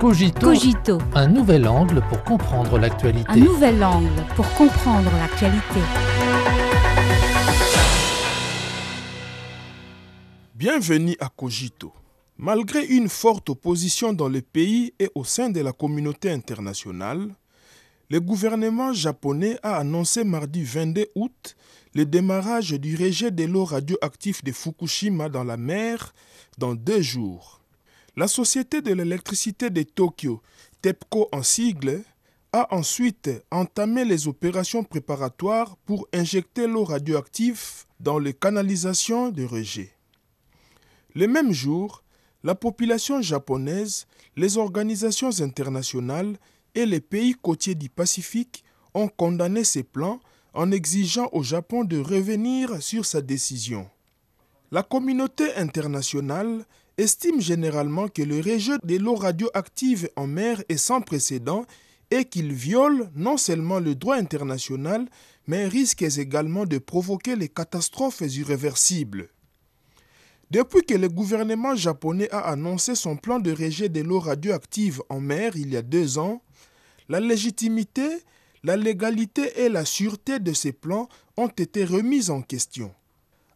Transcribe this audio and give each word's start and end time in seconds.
Cogito, 0.00 0.40
Cogito, 0.40 0.98
un 1.14 1.28
nouvel 1.28 1.66
angle 1.68 2.02
pour 2.08 2.22
comprendre 2.24 2.78
l'actualité. 2.78 3.30
un 3.30 3.36
nouvel 3.36 3.82
angle 3.82 4.08
pour 4.34 4.48
comprendre 4.54 5.10
l'actualité. 5.12 5.80
Bienvenue 10.54 11.16
à 11.20 11.28
Cogito. 11.28 11.92
Malgré 12.36 12.84
une 12.84 13.08
forte 13.08 13.50
opposition 13.50 14.12
dans 14.12 14.28
le 14.28 14.42
pays 14.42 14.92
et 14.98 15.10
au 15.14 15.22
sein 15.24 15.48
de 15.48 15.60
la 15.60 15.72
communauté 15.72 16.30
internationale, 16.30 17.34
le 18.10 18.20
gouvernement 18.20 18.92
japonais 18.92 19.58
a 19.62 19.76
annoncé 19.76 20.24
mardi 20.24 20.64
22 20.64 21.06
août 21.14 21.56
le 21.94 22.04
démarrage 22.04 22.72
du 22.72 22.96
rejet 22.96 23.30
de 23.30 23.44
l'eau 23.44 23.64
radioactive 23.64 24.42
de 24.42 24.50
Fukushima 24.52 25.28
dans 25.28 25.44
la 25.44 25.56
mer 25.56 26.12
dans 26.58 26.74
deux 26.74 27.00
jours. 27.00 27.63
La 28.16 28.28
Société 28.28 28.80
de 28.80 28.92
l'électricité 28.92 29.70
de 29.70 29.82
Tokyo, 29.82 30.40
TEPCO 30.82 31.28
en 31.32 31.42
sigle, 31.42 32.04
a 32.52 32.72
ensuite 32.72 33.28
entamé 33.50 34.04
les 34.04 34.28
opérations 34.28 34.84
préparatoires 34.84 35.76
pour 35.78 36.06
injecter 36.12 36.68
l'eau 36.68 36.84
radioactive 36.84 37.86
dans 37.98 38.20
les 38.20 38.32
canalisations 38.32 39.30
de 39.30 39.44
rejet. 39.44 39.90
Le 41.16 41.26
même 41.26 41.52
jour, 41.52 42.04
la 42.44 42.54
population 42.54 43.20
japonaise, 43.20 44.06
les 44.36 44.58
organisations 44.58 45.40
internationales 45.40 46.36
et 46.76 46.86
les 46.86 47.00
pays 47.00 47.34
côtiers 47.34 47.74
du 47.74 47.88
Pacifique 47.88 48.62
ont 48.94 49.08
condamné 49.08 49.64
ces 49.64 49.82
plans 49.82 50.20
en 50.52 50.70
exigeant 50.70 51.28
au 51.32 51.42
Japon 51.42 51.82
de 51.82 51.98
revenir 51.98 52.80
sur 52.80 53.06
sa 53.06 53.20
décision. 53.20 53.90
La 54.70 54.84
communauté 54.84 55.52
internationale 55.56 56.64
estime 56.98 57.40
généralement 57.40 58.08
que 58.08 58.22
le 58.22 58.36
rejet 58.36 58.78
de 58.82 58.96
l'eau 58.96 59.14
radioactive 59.16 60.08
en 60.16 60.26
mer 60.26 60.62
est 60.68 60.76
sans 60.76 61.00
précédent 61.00 61.64
et 62.10 62.24
qu'il 62.24 62.52
viole 62.52 63.10
non 63.14 63.36
seulement 63.36 63.80
le 63.80 63.94
droit 63.94 64.16
international, 64.16 65.08
mais 65.46 65.66
risque 65.66 66.02
également 66.02 66.66
de 66.66 66.78
provoquer 66.78 67.36
les 67.36 67.48
catastrophes 67.48 68.20
irréversibles. 68.20 69.30
Depuis 70.50 70.82
que 70.82 70.94
le 70.94 71.08
gouvernement 71.08 71.74
japonais 71.74 72.30
a 72.30 72.40
annoncé 72.50 72.94
son 72.94 73.16
plan 73.16 73.40
de 73.40 73.50
rejet 73.50 73.88
de 73.88 74.00
l'eau 74.02 74.20
radioactive 74.20 75.02
en 75.08 75.20
mer 75.20 75.56
il 75.56 75.72
y 75.72 75.76
a 75.76 75.82
deux 75.82 76.18
ans, 76.18 76.42
la 77.08 77.18
légitimité, 77.18 78.22
la 78.62 78.76
légalité 78.76 79.64
et 79.64 79.68
la 79.68 79.84
sûreté 79.84 80.38
de 80.38 80.52
ces 80.52 80.72
plans 80.72 81.08
ont 81.36 81.48
été 81.48 81.84
remises 81.84 82.30
en 82.30 82.40
question. 82.42 82.94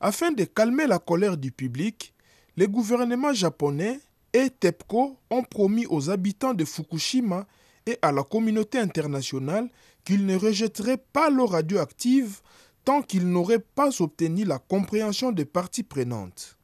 Afin 0.00 0.32
de 0.32 0.44
calmer 0.44 0.86
la 0.86 0.98
colère 0.98 1.36
du 1.36 1.52
public, 1.52 2.14
les 2.58 2.66
gouvernements 2.66 3.32
japonais 3.32 4.00
et 4.32 4.50
TEPCO 4.50 5.16
ont 5.30 5.44
promis 5.44 5.86
aux 5.86 6.10
habitants 6.10 6.54
de 6.54 6.64
Fukushima 6.64 7.46
et 7.86 7.96
à 8.02 8.10
la 8.10 8.24
communauté 8.24 8.80
internationale 8.80 9.70
qu'ils 10.02 10.26
ne 10.26 10.34
rejetteraient 10.34 11.00
pas 11.12 11.30
l'eau 11.30 11.46
radioactive 11.46 12.40
tant 12.84 13.00
qu'ils 13.00 13.28
n'auraient 13.28 13.60
pas 13.60 13.90
obtenu 14.02 14.44
la 14.44 14.58
compréhension 14.58 15.30
des 15.30 15.44
parties 15.44 15.84
prenantes. 15.84 16.58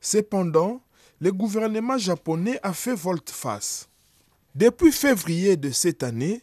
Cependant, 0.00 0.80
le 1.18 1.32
gouvernement 1.32 1.98
japonais 1.98 2.60
a 2.62 2.72
fait 2.72 2.94
volte-face. 2.94 3.88
Depuis 4.54 4.92
février 4.92 5.56
de 5.56 5.72
cette 5.72 6.04
année, 6.04 6.40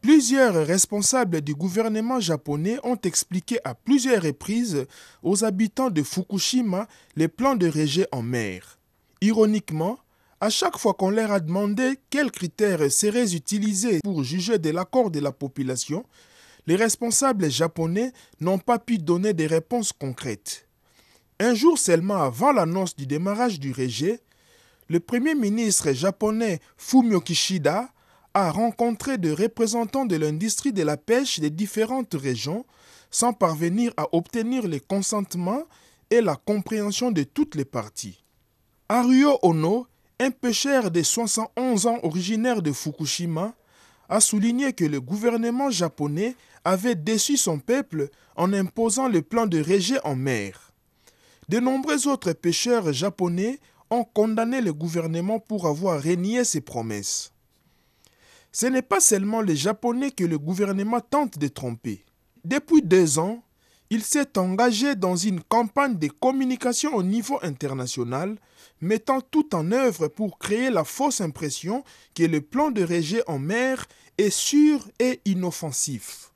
plusieurs 0.00 0.54
responsables 0.66 1.40
du 1.40 1.54
gouvernement 1.54 2.20
japonais 2.20 2.78
ont 2.82 2.98
expliqué 3.02 3.58
à 3.64 3.74
plusieurs 3.74 4.22
reprises 4.22 4.86
aux 5.22 5.44
habitants 5.44 5.90
de 5.90 6.02
Fukushima 6.02 6.86
les 7.16 7.28
plans 7.28 7.56
de 7.56 7.68
rejet 7.68 8.06
en 8.12 8.22
mer. 8.22 8.78
Ironiquement, 9.20 9.98
à 10.40 10.50
chaque 10.50 10.78
fois 10.78 10.94
qu'on 10.94 11.10
leur 11.10 11.32
a 11.32 11.40
demandé 11.40 11.98
quels 12.10 12.30
critères 12.30 12.90
seraient 12.92 13.34
utilisés 13.34 14.00
pour 14.04 14.22
juger 14.22 14.58
de 14.58 14.70
l'accord 14.70 15.10
de 15.10 15.18
la 15.18 15.32
population, 15.32 16.04
les 16.66 16.76
responsables 16.76 17.50
japonais 17.50 18.12
n'ont 18.40 18.58
pas 18.58 18.78
pu 18.78 18.98
donner 18.98 19.32
des 19.32 19.46
réponses 19.46 19.92
concrètes. 19.92 20.68
Un 21.40 21.54
jour 21.54 21.78
seulement 21.78 22.22
avant 22.22 22.52
l'annonce 22.52 22.94
du 22.94 23.06
démarrage 23.06 23.58
du 23.58 23.72
rejet, 23.72 24.20
le 24.88 25.00
Premier 25.00 25.34
ministre 25.34 25.92
japonais 25.92 26.60
Fumio 26.76 27.20
Kishida 27.20 27.90
a 28.38 28.52
rencontré 28.52 29.18
des 29.18 29.32
représentants 29.32 30.04
de 30.04 30.14
l'industrie 30.14 30.72
de 30.72 30.84
la 30.84 30.96
pêche 30.96 31.40
des 31.40 31.50
différentes 31.50 32.14
régions 32.14 32.64
sans 33.10 33.32
parvenir 33.32 33.92
à 33.96 34.06
obtenir 34.12 34.68
le 34.68 34.78
consentement 34.78 35.64
et 36.10 36.20
la 36.20 36.36
compréhension 36.36 37.10
de 37.10 37.24
toutes 37.24 37.56
les 37.56 37.64
parties. 37.64 38.22
Haruo 38.88 39.40
Ono, 39.42 39.88
un 40.20 40.30
pêcheur 40.30 40.92
de 40.92 41.02
71 41.02 41.86
ans 41.86 41.98
originaire 42.04 42.62
de 42.62 42.70
Fukushima, 42.70 43.54
a 44.08 44.20
souligné 44.20 44.72
que 44.72 44.84
le 44.84 45.00
gouvernement 45.00 45.70
japonais 45.70 46.36
avait 46.64 46.94
déçu 46.94 47.36
son 47.36 47.58
peuple 47.58 48.08
en 48.36 48.52
imposant 48.52 49.08
le 49.08 49.20
plan 49.20 49.46
de 49.46 49.60
rejet 49.60 49.98
en 50.04 50.14
mer. 50.14 50.72
De 51.48 51.58
nombreux 51.58 52.06
autres 52.06 52.34
pêcheurs 52.34 52.92
japonais 52.92 53.58
ont 53.90 54.04
condamné 54.04 54.60
le 54.60 54.72
gouvernement 54.72 55.40
pour 55.40 55.66
avoir 55.66 56.00
renié 56.00 56.44
ses 56.44 56.60
promesses. 56.60 57.32
Ce 58.52 58.66
n'est 58.66 58.82
pas 58.82 59.00
seulement 59.00 59.40
les 59.40 59.56
Japonais 59.56 60.10
que 60.10 60.24
le 60.24 60.38
gouvernement 60.38 61.00
tente 61.00 61.38
de 61.38 61.48
tromper. 61.48 62.04
Depuis 62.44 62.82
deux 62.82 63.18
ans, 63.18 63.42
il 63.90 64.02
s'est 64.02 64.38
engagé 64.38 64.94
dans 64.94 65.16
une 65.16 65.40
campagne 65.42 65.98
de 65.98 66.08
communication 66.08 66.94
au 66.94 67.02
niveau 67.02 67.38
international, 67.42 68.36
mettant 68.80 69.20
tout 69.20 69.54
en 69.54 69.72
œuvre 69.72 70.08
pour 70.08 70.38
créer 70.38 70.70
la 70.70 70.84
fausse 70.84 71.20
impression 71.20 71.84
que 72.14 72.22
le 72.22 72.40
plan 72.40 72.70
de 72.70 72.82
rejet 72.82 73.22
en 73.26 73.38
mer 73.38 73.86
est 74.18 74.30
sûr 74.30 74.86
et 74.98 75.20
inoffensif. 75.24 76.32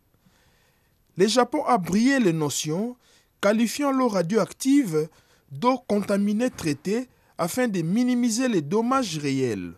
Le 1.18 1.26
Japon 1.26 1.62
a 1.64 1.76
brillé 1.76 2.20
les 2.20 2.32
notions, 2.32 2.96
qualifiant 3.40 3.92
l'eau 3.92 4.08
radioactive 4.08 5.08
d'eau 5.50 5.78
contaminée 5.86 6.50
traitée 6.50 7.08
afin 7.36 7.68
de 7.68 7.82
minimiser 7.82 8.48
les 8.48 8.62
dommages 8.62 9.18
réels. 9.18 9.74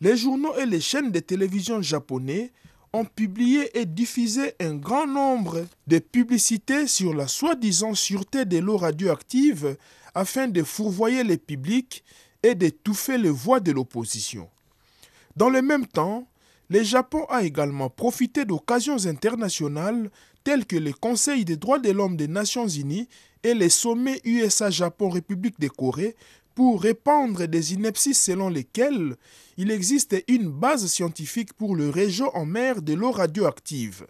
Les 0.00 0.16
journaux 0.16 0.54
et 0.56 0.66
les 0.66 0.80
chaînes 0.80 1.10
de 1.10 1.20
télévision 1.20 1.80
japonais 1.80 2.52
ont 2.92 3.04
publié 3.06 3.78
et 3.78 3.86
diffusé 3.86 4.52
un 4.60 4.74
grand 4.74 5.06
nombre 5.06 5.66
de 5.86 5.98
publicités 5.98 6.86
sur 6.86 7.14
la 7.14 7.26
soi-disant 7.26 7.94
sûreté 7.94 8.44
de 8.44 8.58
l'eau 8.58 8.76
radioactive 8.76 9.76
afin 10.14 10.48
de 10.48 10.62
fourvoyer 10.62 11.24
les 11.24 11.38
publics 11.38 12.04
et 12.42 12.54
d'étouffer 12.54 13.16
les 13.16 13.30
voix 13.30 13.60
de 13.60 13.72
l'opposition. 13.72 14.48
Dans 15.34 15.48
le 15.50 15.62
même 15.62 15.86
temps, 15.86 16.26
le 16.68 16.82
Japon 16.82 17.24
a 17.28 17.42
également 17.44 17.88
profité 17.88 18.44
d'occasions 18.44 19.06
internationales 19.06 20.10
telles 20.44 20.66
que 20.66 20.76
le 20.76 20.92
Conseil 20.92 21.44
des 21.44 21.56
droits 21.56 21.78
de 21.78 21.90
l'homme 21.90 22.16
des 22.16 22.28
Nations 22.28 22.68
Unies 22.68 23.08
et 23.42 23.54
les 23.54 23.68
sommets 23.68 24.20
USA-Japon-République 24.24 25.58
de 25.58 25.68
Corée 25.68 26.16
pour 26.56 26.82
répandre 26.82 27.46
des 27.46 27.74
inepties 27.74 28.14
selon 28.14 28.48
lesquelles 28.48 29.16
il 29.58 29.70
existe 29.70 30.16
une 30.26 30.48
base 30.48 30.86
scientifique 30.86 31.52
pour 31.52 31.76
le 31.76 31.90
rejet 31.90 32.24
en 32.32 32.46
mer 32.46 32.80
de 32.80 32.94
l'eau 32.94 33.10
radioactive. 33.10 34.06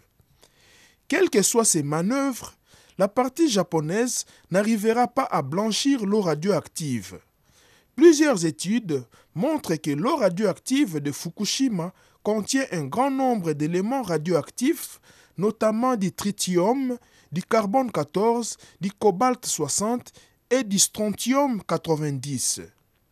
Quelles 1.09 1.29
que 1.29 1.41
soient 1.41 1.65
ces 1.65 1.83
manœuvres, 1.83 2.53
la 2.97 3.09
partie 3.09 3.49
japonaise 3.49 4.23
n'arrivera 4.49 5.09
pas 5.09 5.27
à 5.29 5.41
blanchir 5.41 6.05
l'eau 6.05 6.21
radioactive. 6.21 7.19
Plusieurs 7.97 8.45
études 8.45 9.03
montrent 9.35 9.75
que 9.75 9.91
l'eau 9.91 10.15
radioactive 10.15 11.01
de 11.01 11.11
Fukushima 11.11 11.93
contient 12.23 12.65
un 12.71 12.85
grand 12.85 13.11
nombre 13.11 13.51
d'éléments 13.51 14.03
radioactifs, 14.03 15.01
notamment 15.37 15.97
du 15.97 16.13
tritium, 16.13 16.97
du 17.29 17.43
carbone 17.43 17.91
14, 17.91 18.55
du 18.79 18.89
cobalt 18.91 19.45
60 19.45 20.13
et 20.49 20.63
du 20.63 20.79
strontium 20.79 21.61
90. 21.63 22.61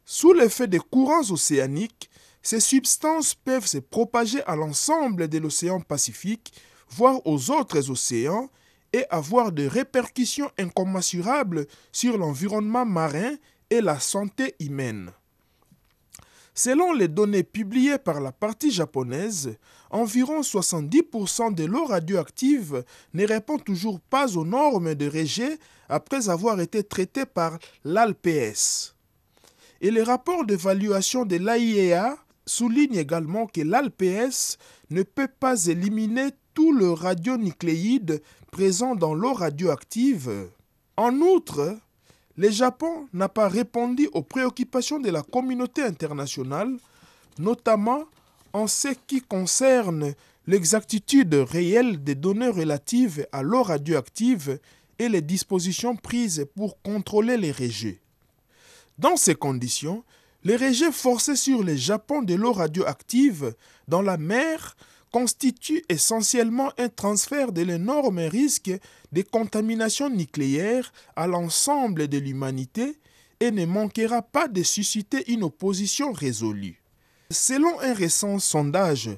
Sous 0.05 0.33
l'effet 0.33 0.67
des 0.67 0.79
courants 0.79 1.29
océaniques, 1.31 2.09
ces 2.41 2.59
substances 2.59 3.33
peuvent 3.33 3.65
se 3.65 3.79
propager 3.79 4.43
à 4.43 4.55
l'ensemble 4.55 5.27
de 5.27 5.39
l'océan 5.39 5.81
Pacifique, 5.81 6.53
voire 6.89 7.25
aux 7.25 7.51
autres 7.51 7.89
océans, 7.89 8.49
et 8.93 9.05
avoir 9.09 9.51
des 9.51 9.67
répercussions 9.67 10.49
incommensurables 10.57 11.65
sur 11.91 12.17
l'environnement 12.17 12.85
marin 12.85 13.35
et 13.69 13.81
la 13.81 13.99
santé 13.99 14.55
humaine. 14.59 15.11
Selon 16.57 16.93
les 16.93 17.09
données 17.09 17.43
publiées 17.43 17.97
par 17.97 18.21
la 18.21 18.31
partie 18.31 18.71
japonaise, 18.71 19.57
environ 19.89 20.39
70% 20.39 21.53
de 21.53 21.65
l'eau 21.65 21.83
radioactive 21.83 22.85
ne 23.13 23.27
répond 23.27 23.57
toujours 23.57 23.99
pas 23.99 24.37
aux 24.37 24.45
normes 24.45 24.95
de 24.95 25.09
rejet 25.09 25.59
après 25.89 26.29
avoir 26.29 26.61
été 26.61 26.81
traitée 26.81 27.25
par 27.25 27.59
l'ALPS. 27.83 28.95
Et 29.81 29.91
le 29.91 30.01
rapport 30.01 30.45
d'évaluation 30.45 31.25
de 31.25 31.35
l'AIEA 31.35 32.17
souligne 32.45 32.95
également 32.95 33.47
que 33.47 33.59
l'ALPS 33.59 34.57
ne 34.91 35.03
peut 35.03 35.27
pas 35.27 35.65
éliminer 35.65 36.29
tout 36.53 36.71
le 36.71 36.91
radionucléide 36.91 38.21
présent 38.49 38.95
dans 38.95 39.13
l'eau 39.13 39.33
radioactive. 39.33 40.49
En 40.95 41.13
outre, 41.15 41.77
le 42.37 42.49
Japon 42.49 43.07
n'a 43.13 43.29
pas 43.29 43.47
répondu 43.47 44.09
aux 44.13 44.21
préoccupations 44.21 44.99
de 44.99 45.09
la 45.09 45.21
communauté 45.21 45.83
internationale 45.83 46.75
notamment 47.39 48.03
en 48.53 48.67
ce 48.67 48.89
qui 49.07 49.21
concerne 49.21 50.13
l'exactitude 50.47 51.33
réelle 51.33 52.03
des 52.03 52.15
données 52.15 52.49
relatives 52.49 53.27
à 53.31 53.41
l'eau 53.41 53.63
radioactive 53.63 54.59
et 54.99 55.09
les 55.09 55.21
dispositions 55.21 55.95
prises 55.95 56.45
pour 56.55 56.81
contrôler 56.81 57.37
les 57.37 57.51
rejets. 57.51 57.99
Dans 58.97 59.17
ces 59.17 59.35
conditions, 59.35 60.03
les 60.43 60.55
rejets 60.55 60.91
forcés 60.91 61.35
sur 61.35 61.63
le 61.63 61.75
Japon 61.75 62.21
de 62.21 62.35
l'eau 62.35 62.53
radioactive 62.53 63.53
dans 63.87 64.01
la 64.01 64.17
mer 64.17 64.77
constituent 65.15 65.85
essentiellement 65.87 66.73
un 66.77 66.89
transfert 66.89 67.53
de 67.53 67.61
l'énorme 67.61 68.19
risque 68.19 68.69
de 69.13 69.21
contamination 69.21 70.09
nucléaire 70.09 70.91
à 71.15 71.25
l'ensemble 71.25 72.09
de 72.09 72.17
l'humanité 72.17 72.99
et 73.39 73.49
ne 73.49 73.65
manquera 73.65 74.21
pas 74.21 74.49
de 74.49 74.61
susciter 74.61 75.31
une 75.31 75.43
opposition 75.43 76.11
résolue. 76.11 76.83
Selon 77.31 77.79
un 77.79 77.93
récent 77.93 78.39
sondage 78.39 79.09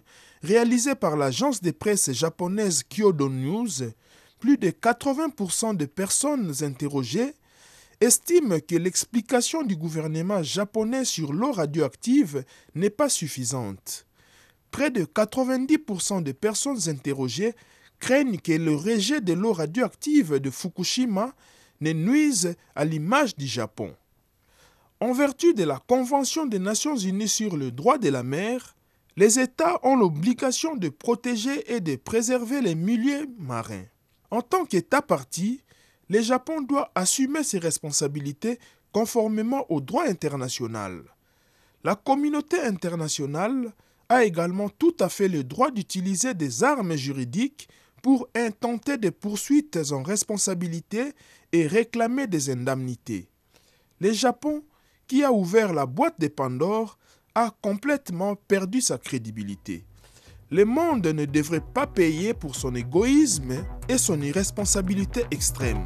réalisé 0.44 0.94
par 0.94 1.18
l'agence 1.18 1.64
de 1.64 1.72
presse 1.72 2.12
japonaise 2.12 2.84
Kyodo 2.84 3.28
News, 3.28 3.90
plus 4.40 4.60
de 4.60 4.70
80% 4.70 5.78
des 5.78 5.88
personnes 5.88 6.54
interrogées 6.62 7.34
estiment 8.02 8.60
que 8.60 8.76
l'explication 8.76 9.64
du 9.64 9.76
gouvernement 9.76 10.44
japonais 10.44 11.06
sur 11.06 11.34
l'eau 11.34 11.54
radioactive 11.54 12.46
n'est 12.76 12.92
pas 12.92 13.10
suffisante. 13.10 14.07
Près 14.72 14.92
de 14.92 15.04
90% 15.06 16.24
des 16.24 16.34
personnes 16.34 16.90
interrogées 16.90 17.54
craignent 18.00 18.38
que 18.38 18.52
le 18.52 18.76
rejet 18.76 19.22
de 19.22 19.34
l'eau 19.34 19.54
radioactive 19.54 20.40
de 20.40 20.50
Fukushima 20.50 21.34
ne 21.82 21.94
nuise 21.94 22.56
à 22.76 22.86
l'image 22.86 23.36
du 23.36 23.48
Japon. 23.48 23.96
En 25.00 25.14
vertu 25.14 25.54
de 25.54 25.64
la 25.64 25.80
Convention 25.80 26.46
des 26.46 26.60
Nations 26.60 26.98
Unies 26.98 27.28
sur 27.28 27.56
le 27.56 27.72
droit 27.72 27.98
de 27.98 28.10
la 28.10 28.24
mer, 28.24 28.76
les 29.16 29.40
États 29.40 29.80
ont 29.84 29.96
l'obligation 29.96 30.76
de 30.76 30.90
protéger 30.90 31.74
et 31.74 31.80
de 31.80 31.96
préserver 31.96 32.62
les 32.62 32.76
milieux 32.76 33.28
marins. 33.38 33.86
En 34.30 34.42
tant 34.42 34.66
qu'État 34.66 35.02
parti, 35.02 35.62
le 36.10 36.22
Japon 36.22 36.62
doit 36.62 36.92
assumer 36.96 37.44
ses 37.44 37.60
responsabilités 37.60 38.60
conformément 38.92 39.66
au 39.70 39.82
droit 39.82 40.06
international. 40.06 41.04
La 41.84 41.96
communauté 41.96 42.60
internationale 42.62 43.74
a 44.10 44.24
également 44.24 44.70
tout 44.70 44.96
à 45.00 45.10
fait 45.10 45.28
le 45.28 45.44
droit 45.44 45.72
d'utiliser 45.72 46.34
des 46.34 46.64
armes 46.64 46.96
juridiques 46.96 47.68
pour 48.02 48.28
intenter 48.36 48.98
des 48.98 49.12
poursuites 49.12 49.80
en 49.92 50.04
responsabilité 50.04 51.14
et 51.52 51.68
réclamer 51.68 52.28
des 52.28 52.50
indemnités. 52.50 53.30
Le 54.00 54.14
Japon, 54.14 54.64
qui 55.08 55.24
a 55.24 55.32
ouvert 55.32 55.74
la 55.74 55.86
boîte 55.86 56.20
de 56.20 56.28
Pandore, 56.28 56.98
a 57.36 57.52
complètement 57.62 58.36
perdu 58.36 58.82
sa 58.82 58.98
crédibilité. 58.98 59.86
Le 60.50 60.64
monde 60.64 61.08
ne 61.08 61.26
devrait 61.26 61.62
pas 61.74 61.88
payer 61.88 62.34
pour 62.34 62.56
son 62.56 62.74
égoïsme 62.76 63.66
et 63.90 63.98
son 63.98 64.22
irresponsabilité 64.22 65.24
extrême. 65.32 65.84